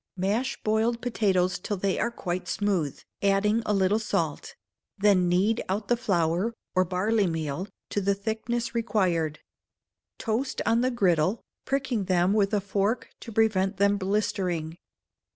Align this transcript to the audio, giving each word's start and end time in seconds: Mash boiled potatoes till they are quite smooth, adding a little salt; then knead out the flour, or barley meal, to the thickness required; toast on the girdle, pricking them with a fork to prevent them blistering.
Mash 0.17 0.59
boiled 0.63 0.99
potatoes 0.99 1.59
till 1.59 1.77
they 1.77 1.99
are 1.99 2.09
quite 2.09 2.47
smooth, 2.47 2.99
adding 3.21 3.61
a 3.67 3.71
little 3.75 3.99
salt; 3.99 4.55
then 4.97 5.29
knead 5.29 5.61
out 5.69 5.89
the 5.89 5.95
flour, 5.95 6.55
or 6.73 6.83
barley 6.83 7.27
meal, 7.27 7.67
to 7.91 8.01
the 8.01 8.15
thickness 8.15 8.73
required; 8.73 9.41
toast 10.17 10.59
on 10.65 10.81
the 10.81 10.89
girdle, 10.89 11.43
pricking 11.65 12.05
them 12.05 12.33
with 12.33 12.51
a 12.51 12.61
fork 12.61 13.09
to 13.19 13.31
prevent 13.31 13.77
them 13.77 13.97
blistering. 13.97 14.75